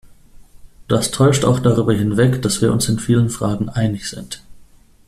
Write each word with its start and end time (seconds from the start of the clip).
Das 0.87 1.11
täuscht 1.11 1.45
auch 1.45 1.59
darüber 1.59 1.93
hinweg, 1.93 2.41
dass 2.41 2.59
wir 2.63 2.73
uns 2.73 2.89
in 2.89 2.97
vielen 2.97 3.29
Fragen 3.29 3.69
einig 3.69 4.09
sind. 4.09 4.41